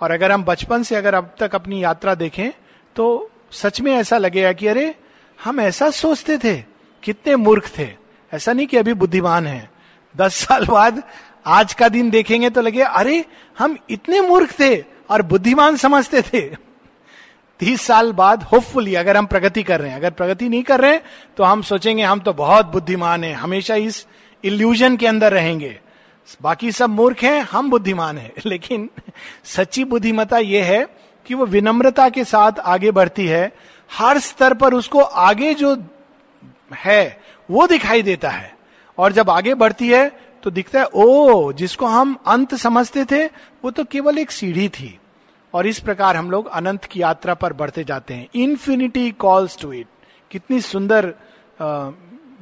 [0.00, 2.50] और अगर हम बचपन से अगर अब तक अपनी यात्रा देखें
[2.96, 4.94] तो सच में ऐसा लगेगा कि अरे,
[5.44, 6.56] हम ऐसा सोचते थे,
[7.02, 7.88] कितने मूर्ख थे।
[8.32, 9.70] ऐसा नहीं कि अभी बुद्धिमान है।
[10.14, 11.02] दस साल बाद
[11.46, 13.24] आज का दिन देखेंगे तो लगे अरे,
[13.58, 16.63] हम इतने मूर्ख थे और बुद्धिमान समझते थे।
[17.58, 20.92] तीस साल बाद होपफुली अगर हम प्रगति कर रहे हैं, अगर प्रगति नहीं कर रहे
[20.92, 21.02] हैं
[21.36, 24.06] तो हम सोचेंगे हम तो बहुत बुद्धिमान हैं, हमेशा इस
[24.44, 25.80] इल्यूजन के अंदर रहेंगे।
[26.42, 28.90] बाकी सब मूर्ख हैं, हम बुद्धिमान हैं, लेकिन
[29.44, 30.86] सच्ची बुद्धिमता यह है
[31.26, 33.52] कि वो विनम्रता के साथ आगे बढ़ती है,
[33.92, 35.84] हर स्तर पर उसको आगे जो
[36.74, 38.54] है, वो दिखाई देता है।
[38.98, 43.26] और जब आगे बढ़ती है तो दिखता है ओ जिसको हम अंत समझते थे,
[43.64, 44.98] वो तो केवल एक सीढ़ी थी।
[45.54, 49.72] और इस प्रकार हम लोग अनंत की यात्रा पर बढ़ते जाते हैं। इन्फिनिटी कॉल्स टू
[49.72, 49.86] इट
[50.30, 51.14] कितनी सुंदर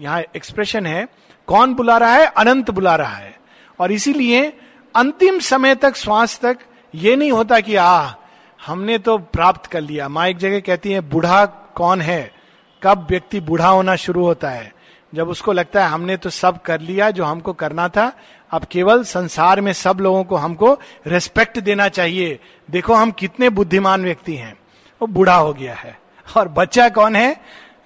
[0.00, 1.08] यहाँ एक्सप्रेशन है।
[1.46, 2.26] कौन बुला रहा है?
[2.26, 3.40] अनंत बुला रहा है।
[3.80, 4.52] और इसीलिए
[4.96, 6.58] अंतिम समय तक, श्वास तक
[6.94, 8.10] ये नहीं होता कि, आ,
[8.66, 12.32] हमने तो प्राप्त कर लिया। माँ एक जगह कहती है, बूढ़ा कौन है?
[12.82, 14.72] कब व्यक्ति बूढ़ा होना शुरू होता है?
[15.14, 18.12] जब उसको लगता है हमने तो सब कर लिया जो हमको करना था,
[18.50, 22.38] अब केवल संसार में सब लोगों को हमको रेस्पेक्ट देना चाहिए।
[22.70, 24.56] देखो हम कितने बुद्धिमान व्यक्ति हैं।
[25.02, 26.00] वो बूढ़ा हो गया है।
[26.36, 27.36] और बच्चा कौन है?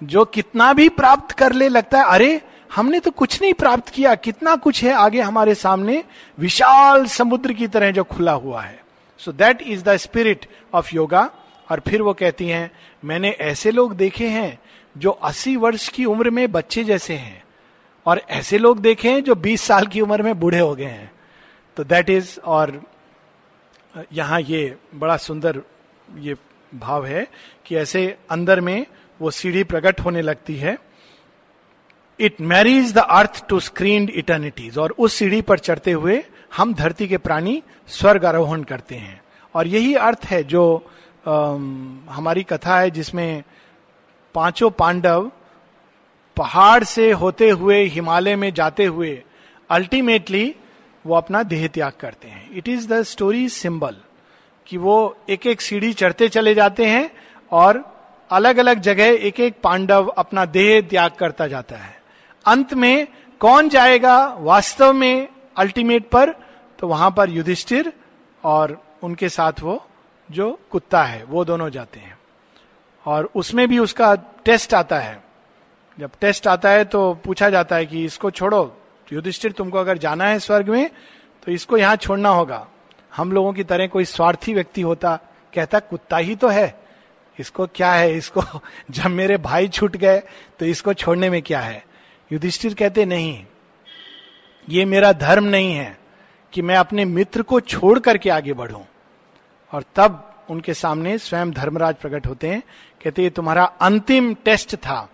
[0.03, 2.41] जो कितना भी प्राप्त कर ले, लगता है, अरे,
[2.75, 6.03] हमने तो कुछ नहीं प्राप्त किया, कितना कुछ है आगे हमारे सामने
[6.39, 8.79] विशाल समुद्र की तरह जो खुला हुआ है।
[9.17, 11.29] So that is the spirit of yoga
[11.71, 12.71] और फिर वो कहती हैं,
[13.05, 14.59] मैंने ऐसे लोग देखे हैं
[14.97, 17.43] जो 80 वर्ष की उम्र में बच्चे जैसे हैं
[18.05, 21.11] और ऐसे लोग देखे हैं जो 20 साल की उम्र में बूढ़े हो गए हैं।
[21.77, 22.81] तो दैट इज़ और
[24.13, 25.61] यहाँ ये बड़ा सुंदर
[26.19, 26.35] ये
[26.75, 27.27] भाव है
[27.65, 28.85] कि ऐसे अंदर में
[29.19, 30.77] वो सीढ़ी प्रकट होने लगती है।
[32.19, 36.23] It marries the earth to screen eternities और उस सीढ़ी पर चढ़ते हुए
[36.57, 39.21] हम धरती के प्राणी स्वर्ग आरोहण करते हैं।
[39.55, 40.63] और यही अर्थ है जो
[41.27, 41.31] आ,
[42.13, 43.43] हमारी कथा है जिसमें
[44.37, 45.31] पाँचों पांडव
[46.37, 49.23] पहाड़ से होते हुए हिमालय में जाते हुए
[49.69, 50.55] अल्टीमेटली
[51.05, 53.95] वो अपना देह त्याग करते हैं। It is the story symbol
[54.67, 57.09] कि वो एक एक सीढ़ी चढ़ते चले जाते हैं
[57.51, 57.83] और
[58.31, 61.95] अलग अलग जगह एक एक पांडव अपना देह त्याग करता जाता है।
[62.45, 63.07] अंत में
[63.39, 66.31] कौन जाएगा वास्तव में अल्टीमेट पर?
[66.79, 67.93] तो वहाँ पर युधिष्ठिर
[68.43, 69.85] और उनके साथ वो
[70.31, 72.16] जो कुत्ता है, वो दोनों जाते हैं।
[73.07, 74.15] और उसमें भी उसका
[74.45, 75.23] टेस्ट आता है।
[75.99, 78.77] जब टेस्ट आता है तो पूछा जाता है कि इसको छोड़ो।
[79.13, 80.89] युधिष्ठिर, तुमको अगर जाना है स्वर्ग में
[81.45, 82.67] तो इसको यहाँ छोड़ना होगा।
[83.15, 85.19] हम लोगों की तरह कोई स्वार्थी व्यक्ति होता,
[85.53, 86.79] कहता, कुत्ता ही तो है।
[87.39, 88.13] इसको क्या है?
[88.17, 88.41] इसको
[88.91, 90.21] जब मेरे भाई छूट गए
[90.59, 91.85] तो इसको छोड़ने में क्या है?
[92.31, 93.45] युधिष्ठिर कहते, नहीं,
[94.69, 95.97] ये मेरा धर्म नहीं है
[96.53, 98.83] कि मैं अपने मित्र को छोड़ करके आगे बढ़ूं।
[99.73, 102.63] और तब उनके सामने स्वयं धर्मराज प्रकट होते हैं।
[103.03, 105.09] कहते ये तुम्हारा अंतिम टेस्ट था।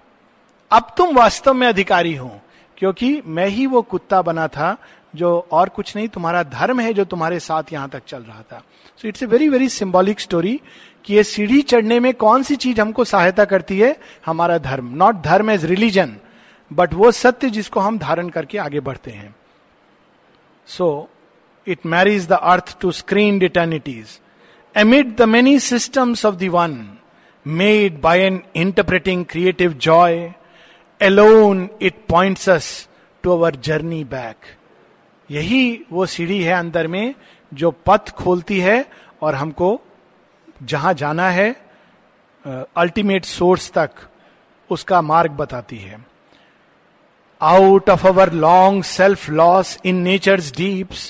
[0.72, 2.39] अब तुम वास्तव में अधिकारी हो
[2.78, 4.76] क्योंकि मैं ही वो कुत्ता बना था
[5.15, 8.62] जो और कुछ नहीं तुम्हारा धर्म है जो तुम्हारे साथ यहाँ तक चल रहा था।
[8.98, 10.60] So it's a very very symbolic story
[11.06, 13.96] कि ये सीढ़ी चढ़ने में कौन सी चीज़ हमको सहायता करती है?
[14.26, 16.15] हमारा धर्म। नॉट धर्म एज रिलीजन
[16.72, 19.36] बट वो सत्य जिसको हम धारण करके आगे बढ़ते हैं।
[20.67, 21.10] So
[21.67, 24.19] it marries the earth to screen eternities
[24.76, 26.76] amid the many systems of the one,
[27.46, 30.36] made by an interpreting creative joy,
[31.02, 32.88] alone it points us
[33.24, 34.38] to our journey back.
[35.30, 37.14] यही वो सीढ़ी है अंदर में
[37.52, 38.86] जो पथ खोलती है
[39.22, 39.80] और हमको
[40.64, 41.50] जहाँ जाना है
[42.78, 43.92] अल्टीमेट सोर्स तक
[44.70, 46.06] उसका मार्ग बताती है
[47.42, 51.08] out of our long self loss in nature's deeps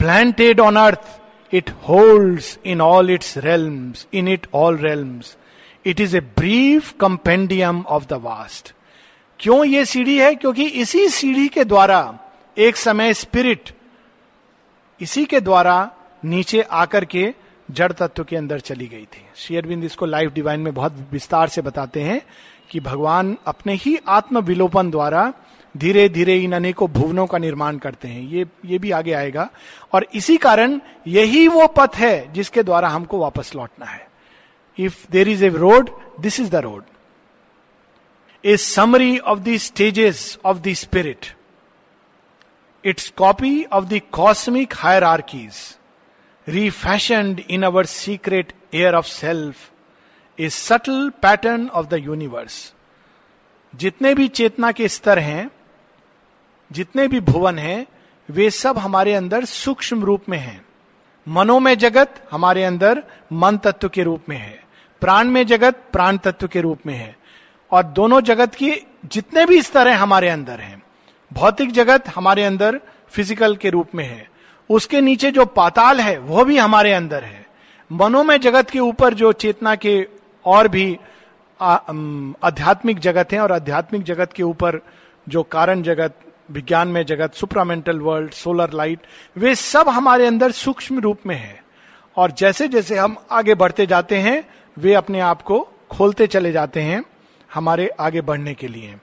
[0.00, 5.36] planted on earth it holds in all its realms in it all realms
[5.86, 8.74] it is a brief compendium of the vast
[9.40, 10.34] क्यों ये सीढ़ी है?
[10.34, 12.18] क्योंकि इसी सीढ़ी के द्वारा,
[12.58, 13.70] एक समय स्पिरिट
[15.00, 15.90] इसी के द्वारा
[16.24, 17.34] नीचे आकर के
[17.70, 21.62] जड़ तत्व के अंदर चली गई थी। शेयरबिंद इसको लाइफ डिवाइन में बहुत विस्तार से
[21.62, 22.22] बताते हैं
[22.70, 25.32] कि भगवान अपने ही आत्म विलोपन द्वारा
[25.76, 29.50] धीरे धीरे इन अनेकों भुवनों का निर्माण करते हैं। ये ये भी आगे आएगा।
[29.92, 34.05] और इसी कारण यही वो पथ है जिसके द्वारा हमको वापस लौटना है।
[34.78, 36.84] If there is a road this is the road
[38.44, 41.26] a summary of the stages of the spirit
[42.84, 45.78] its copy of the cosmic hierarchies
[46.48, 49.70] refashioned in our secret air of self
[50.40, 52.72] a subtle pattern of the universe
[53.74, 55.50] जितने भी चेतना के स्तर हैं,
[56.72, 57.86] जितने भी भुवन हैं,
[58.30, 60.66] वे सब हमारे अंदर सूक्ष्म रूप में हैं।
[61.28, 64.65] मनोमय जगत हमारे अंदर मन तत्व के रूप में है।
[65.06, 67.14] प्राण में जगत, प्राण तत्व के रूप में है।
[67.72, 68.70] और दोनों जगत की
[69.06, 70.82] जितने भी स्तर हैं हमारे अंदर हैं,
[71.30, 72.80] भौतिक जगत हमारे अंदर
[73.12, 74.26] फ़िज़िकल के रूप में है।
[74.70, 77.44] उसके नीचे जो पाताल है वह भी हमारे अंदर है।
[77.90, 79.94] मनोमय जगत के ऊपर जो चेतना के
[80.44, 80.98] और भी
[81.60, 84.80] आध्यात्मिक जगत है और आध्यात्मिक जगत के ऊपर
[85.26, 86.18] जो कारण जगत
[86.50, 91.64] विज्ञान में जगत सुप्रामेंटल वर्ल्ड सोलर लाइट वे सब हमारे अंदर सूक्ष्म रूप में है।
[92.16, 94.42] और जैसे जैसे हम आगे बढ़ते जाते हैं
[94.78, 95.60] वे अपने आप को
[95.90, 97.02] खोलते चले जाते हैं
[97.54, 98.94] हमारे आगे बढ़ने के लिए।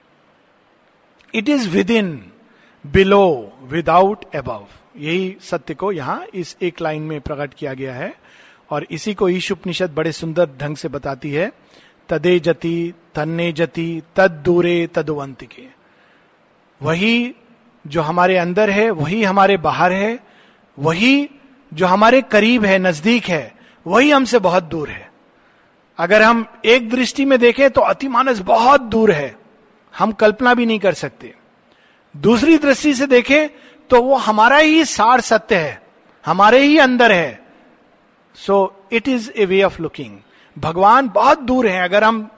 [1.34, 2.30] It is within
[2.84, 8.14] below without above यही सत्य को यहाँ इस एक लाइन में प्रकट किया गया है
[8.70, 11.52] और इसी को ईश उपनिषद बड़े सुंदर ढंग से बताती है।
[12.08, 15.66] तदे जति, तन्ने जति, तद दूरे तदुवंतिके
[16.80, 17.34] वही
[17.84, 20.18] जो हमारे अंदर है, वही हमारे बाहर है,
[20.78, 21.30] वही
[21.72, 23.54] जो हमारे करीब है, नज़दीक है,
[23.86, 25.13] वही हमसे बहुत दूर है।
[25.98, 29.36] अगर हम एक दृष्टि में देखें तो अतिमानस बहुत दूर है।
[29.94, 31.34] हम कल्पना भी नहीं कर सकते।
[32.14, 33.48] दूसरी दृष्टि से देखें
[33.90, 35.82] तो वो हमारा ही सार सत्य है।
[36.24, 37.42] हमारे ही अंदर है।
[38.34, 40.18] So it is a way of looking
[40.58, 42.28] भगवान बहुत दूर है। अगर हम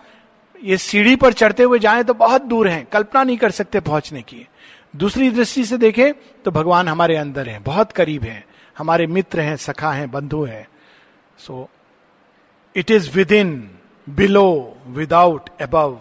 [0.64, 4.22] ये सीढ़ी पर चढ़ते हुए जाएँ तो बहुत दूर हैं। कल्पना नहीं कर सकते पहुँचने
[4.22, 4.46] की।
[4.96, 6.12] दूसरी दृष्टि से देखें
[6.44, 8.44] तो भगवान हमारे अंदर हैं। बहुत करीब हैं।
[8.78, 10.66] हमारे मित्र हैं, सखा हैं, बंधु हैं।
[11.38, 11.75] So it
[12.80, 13.70] It is within,
[14.14, 15.98] below, without, above.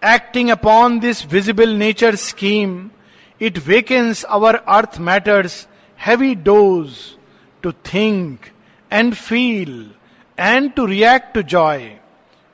[0.00, 2.92] Acting upon this visible nature scheme,
[3.38, 7.18] it wakens our earth matters heavy dose
[7.62, 8.54] to think
[8.90, 9.90] and feel
[10.38, 11.98] and to react to joy.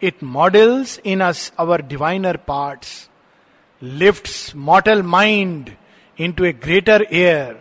[0.00, 3.08] It models in us our diviner parts,
[3.80, 5.76] lifts mortal mind
[6.16, 7.56] into a greater air,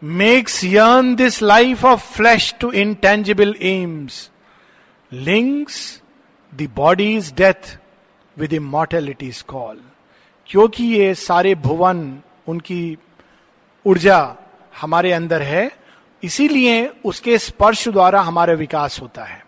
[0.00, 4.31] makes yearn this life of flesh to intangible aims
[5.14, 6.00] links
[6.58, 7.76] the body's death
[8.38, 9.76] with immortality's call.
[10.46, 12.98] क्योंकि ये सारे भुवन उनकी
[13.86, 14.36] ऊर्जा
[14.80, 15.72] हमारे अंदर है
[16.22, 19.46] इसीलिए उसके स्पर्श द्वारा हमारा विकास होता है।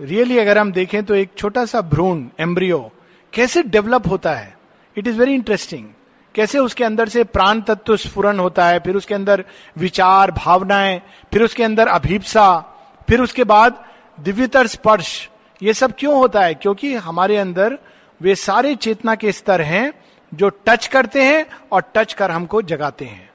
[0.00, 2.92] रियली really, अगर हम देखें तो एक छोटा सा भ्रूण एम्ब्रियो
[3.32, 4.58] कैसे डेवलप होता है?
[4.96, 5.88] इट इज़ वेरी इंटरेस्टिंग
[6.34, 9.44] कैसे उसके अंदर से प्राण तत्व स्फुरन होता है फिर उसके अंदर
[9.78, 12.60] विचार भावनाएँ फिर उसके अंदर अभीपसा
[13.08, 15.30] फिर उसके बाद दिव्यतर स्पर्श,
[15.62, 16.54] ये सब क्यों होता है?
[16.54, 17.78] क्योंकि हमारे अंदर
[18.20, 19.92] वे सारे चेतना के स्तर हैं
[20.34, 23.30] जो टच करते हैं और टच कर हमको जगाते हैं।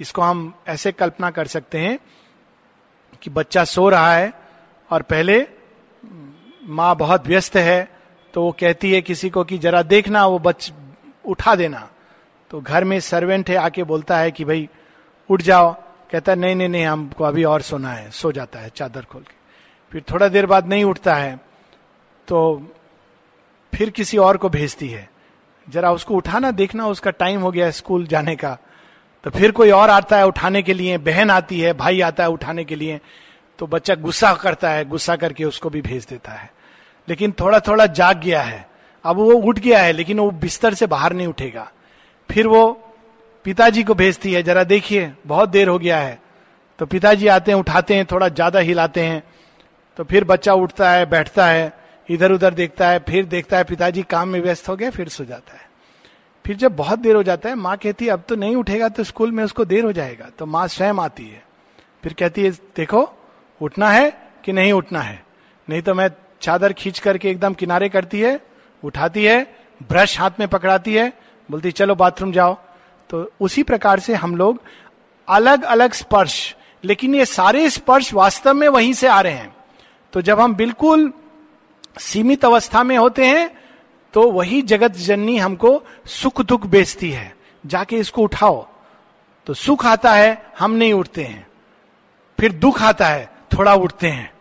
[0.00, 1.98] इसको हम ऐसे कल्पना कर सकते हैं
[3.22, 4.32] कि बच्चा सो रहा है
[4.90, 5.46] और पहले
[6.62, 7.88] माँ बहुत व्यस्त है
[8.34, 10.72] तो वो कहती है किसी को कि जरा देखना, वो बच,
[11.24, 11.88] उठा देना।
[12.50, 14.68] तो घर में सर्वेंट है, आके बोलता है कि भाई,
[15.30, 15.72] उठ जाओ।
[16.10, 19.22] कहता है, नहीं नहीं नहीं, हमको अभी और सोना है। सो जाता है चादर खोल
[19.22, 19.43] के।
[19.94, 21.34] फिर थोड़ा देर बाद नहीं उठता है
[22.28, 22.38] तो
[23.72, 25.08] फिर किसी और को भेजती है।
[25.68, 28.56] जरा उसको उठाना, देखना, उसका टाइम हो गया स्कूल जाने का।
[29.24, 32.30] तो फिर कोई और आता है उठाने के लिए, बहन आती है, भाई आता है
[32.30, 32.98] उठाने के लिए
[33.58, 36.50] तो बच्चा गुस्सा करता है, गुस्सा करके उसको भी भेज देता है।
[37.08, 38.66] लेकिन थोड़ा थोड़ा जाग गया है।
[39.04, 41.70] अब वो उठ गया है, लेकिन वो बिस्तर से बाहर नहीं उठेगा।
[42.30, 42.66] फिर वो
[43.44, 46.18] पिताजी को भेजती है, जरा देखिए, बहुत देर हो गया है।
[46.78, 49.22] तो पिताजी आते हैं, उठाते हैं, थोड़ा ज़्यादा हिलाते हैं।
[49.96, 54.02] तो फिर बच्चा उठता है, बैठता है इधर उधर देखता है, फिर देखता है, पिताजी
[54.02, 55.70] काम में व्यस्त हो गए, फिर सो जाता है।
[56.46, 59.04] फिर जब बहुत देर हो जाता है, माँ कहती है, अब तो नहीं उठेगा तो
[59.04, 61.44] स्कूल में उसको देर हो जाएगा। तो माँ स्वयं आती है।
[62.02, 63.12] फिर कहती है, देखो,
[63.60, 65.24] उठना है कि नहीं उठना है?
[65.70, 68.40] नहीं तो मैं चादर खींच करके एकदम किनारे करती है,
[68.84, 69.56] उठाती है,
[69.88, 71.12] ब्रश हाथ में पकड़ाती है,
[71.50, 72.56] बोलती, चलो बाथरूम जाओ।
[73.10, 74.62] तो उसी प्रकार से हम लोग
[75.28, 79.56] अलग अलग स्पर्श, लेकिन ये सारे स्पर्श वास्तव में वहीं से आ रहे हैं।
[80.14, 81.12] तो जब हम बिल्कुल
[81.98, 83.58] सीमित अवस्था में होते हैं
[84.14, 88.68] तो वही जगत जननी हमको सुख दुख बेचती है। जाके इसको उठाओ।
[89.46, 91.46] तो सुख आता है, हम नहीं उठते हैं।
[92.40, 94.32] फिर दुख आता है, थोड़ा उठते हैं।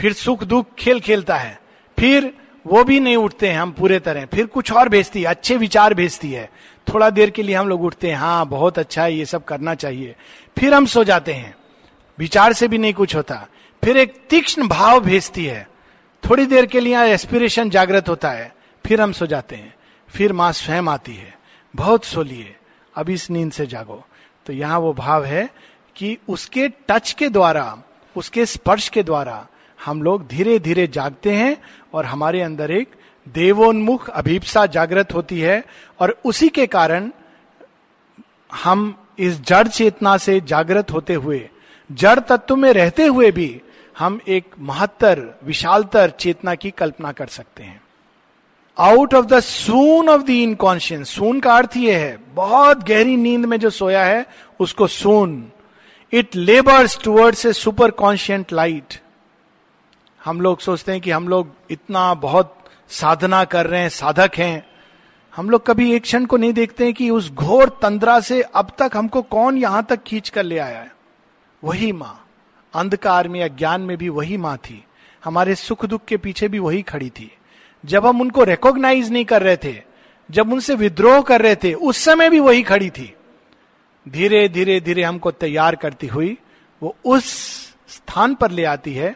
[0.00, 1.60] फिर सुख दुख खेल खेलता है।
[1.98, 2.34] फिर
[2.66, 5.94] वो भी नहीं उठते हैं हम पूरे तरह। फिर कुछ और भेजती है, अच्छे विचार
[5.94, 6.50] भेजती है।
[6.94, 9.74] थोड़ा देर के लिए हम लोग उठते हैं हाँ बहुत अच्छा है, ये सब करना
[9.74, 10.16] चाहिए।
[10.58, 11.54] फिर हम सो जाते हैं।
[12.18, 13.46] विचार से भी नहीं कुछ होता।
[13.84, 15.68] फिर एक तीक्ष्ण भाव भेजती है।
[16.30, 18.54] थोड़ी देर के लिए एस्पिरेशन जागृत होता है।
[18.86, 19.74] फिर हम सो जाते हैं।
[20.08, 21.38] फिर माँ स्वयं आती है।
[21.76, 22.56] बहुत सो लिए
[22.96, 24.04] अब इस नींद से जागो।
[24.46, 25.50] तो यहाँ वो भाव है
[25.96, 27.82] कि उसके टच के द्वारा,
[28.16, 29.46] उसके स्पर्श के द्वारा
[29.84, 31.56] हम लोग धीरे धीरे जागते हैं
[31.94, 32.88] और हमारे अंदर एक
[33.28, 35.64] देवोन्मुख अभीपसा जागृत होती है
[36.00, 37.10] और उसी के कारण
[38.54, 41.48] हम इस जड़ चेतना से जागृत होते हुए,
[41.92, 43.60] जड़ तत्व में रहते हुए भी
[43.98, 47.80] हम एक महत्तर, विशालतर चेतना की कल्पना कर सकते हैं।
[48.78, 53.44] Out of the swoon of the inconscience swoon का अर्थ यह है, बहुत गहरी नींद
[53.44, 54.26] में जो सोया है,
[54.60, 55.50] उसको swoon
[56.12, 57.52] it labours towards a
[57.90, 58.94] superconscient light
[60.24, 64.66] हम लोग सोचते हैं कि हम लोग इतना बहुत साधना कर रहे हैं, साधक हैं।
[65.36, 68.72] हम लोग कभी एक क्षण को नहीं देखते हैं कि उस घोर तंद्रा से अब
[68.78, 70.92] तक हमको कौन यहाँ तक खींच कर ले आया है।
[71.64, 72.23] वही माँ।
[72.74, 74.84] अंधकार में अज्ञान में भी वही माँ थी।
[75.24, 77.30] हमारे सुख दुख के पीछे भी वही खड़ी थी।
[77.84, 79.74] जब हम उनको रिकॉग्नाइज नहीं कर रहे थे,
[80.30, 83.14] जब उनसे विद्रोह कर रहे थे, उस समय भी वही खड़ी थी।
[84.06, 86.36] धीरे धीरे धीरे हमको तैयार करती हुई
[86.82, 87.24] वो उस
[87.88, 89.14] स्थान पर ले आती है,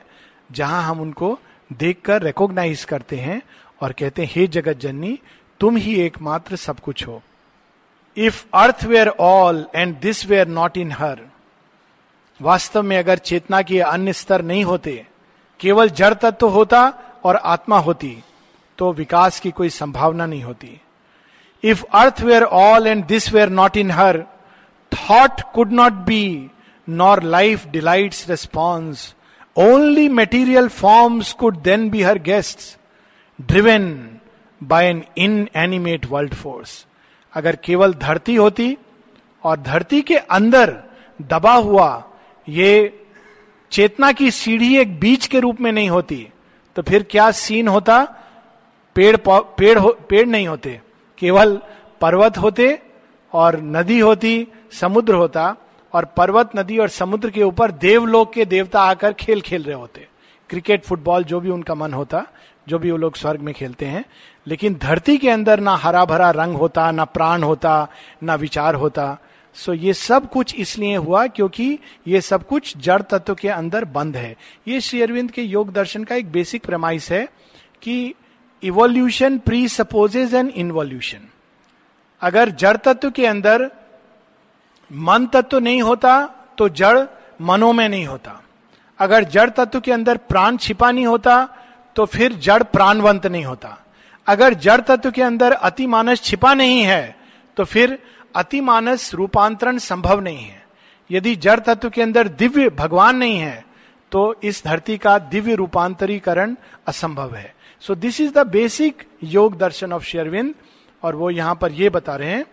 [0.53, 1.39] जहाँ हम उनको
[1.71, 3.41] देखकर रिकॉग्नाइज करते हैं
[3.81, 5.19] और कहते हैं, हे जगत जननी
[5.61, 7.23] तुम ही एकमात्र सब कुछ हो।
[8.17, 11.21] If earth were all and this were not in her
[12.41, 15.05] वास्तव में अगर चेतना के अन्य स्तर नहीं होते,
[15.61, 16.83] केवल जड़ तत्व होता
[17.25, 18.17] और आत्मा होती
[18.79, 20.81] तो विकास की कोई संभावना नहीं होती।
[21.65, 24.23] If earth were all and this were not in her
[24.93, 26.51] thought could not be
[26.89, 29.15] nor life delights response
[29.57, 32.61] only material forms could then be her guest
[33.39, 33.89] driven
[34.61, 35.03] by an
[35.57, 36.85] inanimate world force
[37.33, 38.77] अगर केवल धरती होती
[39.45, 40.77] और धरती के अंदर
[41.21, 41.89] दबा हुआ
[42.49, 43.05] ये
[43.71, 46.29] चेतना की सीढ़ी एक बीच के रूप में नहीं होती
[46.77, 48.03] तो फिर क्या सीन होता?
[48.97, 50.81] पेड़ पेड़ हो, पेड़ नहीं होते
[51.19, 51.57] केवल
[52.01, 52.83] पर्वत होते
[53.33, 55.55] और नदी होती समुद्र होता
[55.93, 60.07] और पर्वत नदी और समुद्र के ऊपर देवलोक के देवता आकर खेल खेल रहे होते।
[60.51, 62.27] क्रिकेट फुटबॉल जो भी उनका मन होता
[62.69, 64.05] जो भी वो लोग स्वर्ग में खेलते हैं।
[64.47, 67.89] लेकिन धरती के अंदर ना हरा भरा रंग होता ना प्राण होता
[68.23, 69.17] ना विचार होता।
[69.59, 74.17] सो ये सब कुछ इसलिए हुआ क्योंकि ये सब कुछ जड़ तत्व के अंदर बंद
[74.17, 74.35] है।
[74.69, 77.27] ये श्री अरविंद के योग दर्शन का एक बेसिक प्रमाइस है
[77.83, 78.15] कि
[78.63, 81.29] evolution presupposes an involution
[82.23, 83.71] अगर जड़ तत्व के अंदर
[84.91, 86.15] मन तत्व नहीं होता
[86.59, 86.99] तो जड़
[87.41, 88.41] मनो में नहीं होता।
[88.99, 91.37] अगर जड़ तत्व के अंदर प्राण छिपा नहीं होता
[91.97, 93.77] तो फिर जड़ प्राणवंत नहीं होता।
[94.27, 97.17] अगर जड़ तत्व के अंदर अति मानस छिपा नहीं है
[97.57, 97.99] तो फिर
[98.39, 100.63] अति मानस रूपांतरण संभव नहीं है।
[101.11, 103.65] यदि जड़ तत्व के अंदर दिव्य भगवान नहीं है
[104.13, 106.55] तो इस धरती का दिव्य रूपांतरीकरण
[106.87, 110.55] असंभव है। So this is the basic yoga darshan of शेरविंद
[111.03, 112.45] और वो यहाँ पर ये बता रहे हैं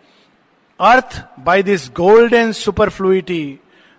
[0.79, 3.43] earth by this golden superfluity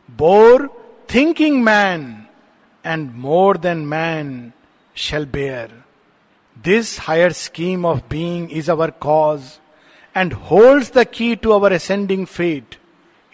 [0.09, 0.69] bore
[1.15, 2.05] thinking man
[2.85, 4.53] and more than man
[4.97, 5.83] shall bear
[6.57, 9.41] this higher scheme of being is our cause
[10.17, 12.79] and holds the key to our ascending fate.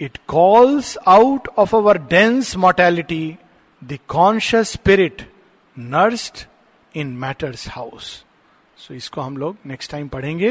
[0.01, 3.38] It calls out of our dense mortality
[3.83, 5.25] the conscious spirit
[5.77, 6.47] nursed
[6.95, 8.11] in matter's house.
[8.79, 10.51] So इसको हम लोग next time पढ़ेंगे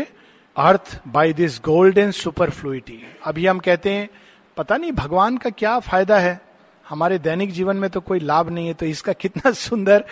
[0.56, 4.10] earth by this golden superfluity अभी हम कहते हैं
[4.58, 6.40] पता नहीं भगवान का क्या फ़ायदा है
[6.86, 10.04] हमारे दैनिक जीवन में तो कोई लाभ नहीं है तो इसका कितना सुंदर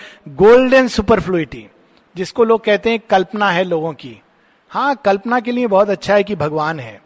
[0.42, 1.68] गोल्डन सुपरफ्लुइटी
[2.16, 4.20] जिसको लोग कहते हैं कल्पना है लोगों की
[4.72, 7.02] हाँ कल्पना के लिए बहुत अच्छा है कि भगवान है।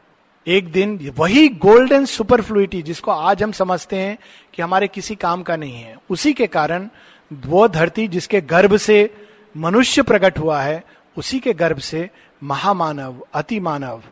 [0.48, 4.18] एक दिन वही गोल्डन सुपरफ्लुइटी जिसको आज हम समझते हैं
[4.54, 6.88] कि हमारे किसी काम का नहीं है। उसी के कारण
[7.32, 8.98] वो धरती जिसके गर्भ से
[9.56, 10.84] मनुष्य प्रकट हुआ है,
[11.18, 12.10] उसी के गर्भ से
[12.44, 14.04] महामानव अति मानव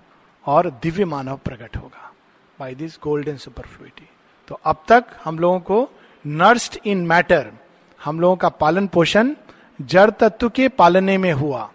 [0.45, 2.11] और दिव्य मानव प्रकट होगा
[2.59, 4.07] बाई दिस गोल्डन सुपरफ्लुइटी
[4.47, 5.89] तो अब तक हम लोगों को
[6.25, 7.51] नर्स्ड इन मैटर
[7.99, 9.35] हम लोगों का पालन पोषण
[9.81, 11.69] जड़ तत्व के पालने में हुआ।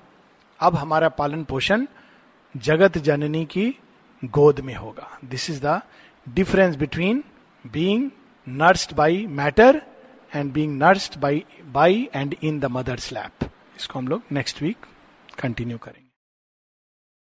[0.61, 1.87] अब हमारा पालन पोषण
[2.55, 3.69] जगत जननी की
[4.23, 5.81] गोद में होगा। This is the
[6.27, 7.23] difference between
[7.65, 8.11] being
[8.47, 9.83] nursed by matter
[10.33, 14.87] and being nursed by by and in the mother's lap इसको हम लोग नेक्स्ट वीक
[15.39, 16.06] कंटिन्यू करेंगे।